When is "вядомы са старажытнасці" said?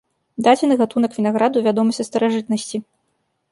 1.69-2.77